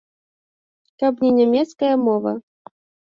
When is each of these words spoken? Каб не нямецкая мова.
Каб 1.03 1.13
не 1.25 1.31
нямецкая 1.41 1.93
мова. 2.07 2.33